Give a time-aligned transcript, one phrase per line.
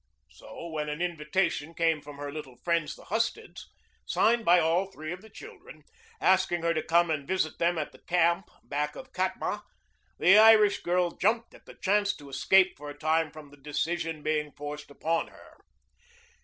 [0.31, 3.67] So when an invitation came from her little friends the Husteds,
[4.03, 5.83] signed by all three of the children,
[6.19, 9.61] asking her to come and visit them at the camp back of Katma,
[10.17, 14.23] the Irish girl jumped at the chance to escape for a time from the decision
[14.23, 15.57] being forced upon her.